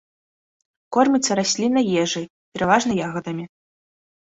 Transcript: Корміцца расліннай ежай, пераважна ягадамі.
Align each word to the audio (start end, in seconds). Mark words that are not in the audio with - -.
Корміцца 0.97 1.31
расліннай 1.41 1.85
ежай, 2.05 2.25
пераважна 2.55 2.93
ягадамі. 3.11 3.49